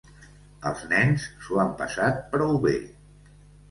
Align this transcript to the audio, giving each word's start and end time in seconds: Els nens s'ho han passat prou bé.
Els 0.69 0.81
nens 0.93 1.27
s'ho 1.45 1.63
han 1.67 1.79
passat 1.85 2.21
prou 2.35 2.61
bé. 2.69 2.77